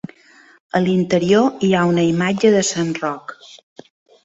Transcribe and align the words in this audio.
A 0.79 0.79
l'interior 0.85 1.61
hi 1.67 1.69
ha 1.81 1.85
una 1.91 2.07
imatge 2.15 2.53
de 2.59 2.65
Sant 2.73 2.91
Roc. 3.05 3.39